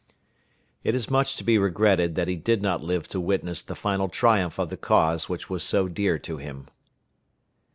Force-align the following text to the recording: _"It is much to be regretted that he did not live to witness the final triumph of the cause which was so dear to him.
_"It 0.83 0.95
is 0.95 1.11
much 1.11 1.35
to 1.35 1.43
be 1.43 1.59
regretted 1.59 2.15
that 2.15 2.27
he 2.27 2.35
did 2.35 2.63
not 2.63 2.83
live 2.83 3.07
to 3.09 3.19
witness 3.19 3.61
the 3.61 3.75
final 3.75 4.09
triumph 4.09 4.57
of 4.57 4.69
the 4.69 4.75
cause 4.75 5.29
which 5.29 5.47
was 5.47 5.63
so 5.63 5.87
dear 5.87 6.17
to 6.17 6.37
him. 6.37 6.65